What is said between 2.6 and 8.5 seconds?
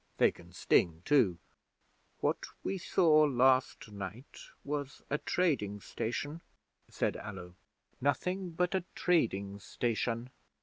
we saw last night was a trading station," said Allo. "Nothing